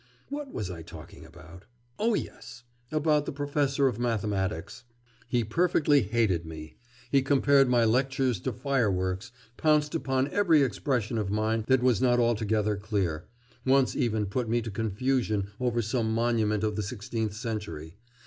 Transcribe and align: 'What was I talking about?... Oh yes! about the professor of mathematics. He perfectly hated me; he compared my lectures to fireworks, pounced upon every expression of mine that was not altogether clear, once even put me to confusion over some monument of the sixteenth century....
'What 0.29 0.51
was 0.51 0.71
I 0.71 0.81
talking 0.81 1.27
about?... 1.27 1.65
Oh 1.99 2.15
yes! 2.15 2.63
about 2.91 3.27
the 3.27 3.31
professor 3.31 3.87
of 3.87 3.99
mathematics. 3.99 4.83
He 5.27 5.43
perfectly 5.43 6.01
hated 6.01 6.43
me; 6.43 6.77
he 7.11 7.21
compared 7.21 7.69
my 7.69 7.85
lectures 7.85 8.39
to 8.39 8.51
fireworks, 8.51 9.31
pounced 9.57 9.93
upon 9.93 10.27
every 10.29 10.63
expression 10.63 11.19
of 11.19 11.29
mine 11.29 11.65
that 11.67 11.83
was 11.83 12.01
not 12.01 12.19
altogether 12.19 12.77
clear, 12.77 13.27
once 13.63 13.95
even 13.95 14.25
put 14.25 14.49
me 14.49 14.59
to 14.63 14.71
confusion 14.71 15.51
over 15.59 15.83
some 15.83 16.11
monument 16.11 16.63
of 16.63 16.75
the 16.75 16.81
sixteenth 16.81 17.35
century.... 17.35 17.97